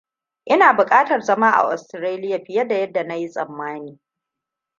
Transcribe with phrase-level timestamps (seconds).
[0.45, 3.99] Ina buƙatar zama a Australia fiye da yadda na yi tsammani.